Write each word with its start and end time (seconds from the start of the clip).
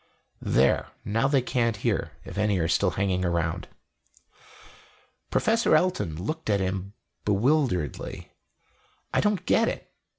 "There; 0.41 0.87
now 1.05 1.27
they 1.27 1.43
can't 1.43 1.75
hear 1.77 2.13
if 2.25 2.35
any 2.35 2.57
are 2.57 2.67
still 2.67 2.89
hanging 2.89 3.23
around." 3.23 3.67
Professor 5.29 5.75
Elton 5.75 6.15
looked 6.15 6.49
at 6.49 6.59
him 6.59 6.93
bewilderedly. 7.23 8.31
"I 9.13 9.21
don't 9.21 9.45
get 9.45 9.67
it. 9.69 9.93